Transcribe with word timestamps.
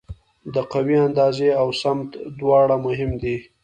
د 0.53 0.55
قوې 0.71 0.97
اندازه 1.07 1.49
او 1.61 1.67
سمت 1.81 2.09
دواړه 2.39 2.75
مهم 2.85 3.11
دي. 3.21 3.37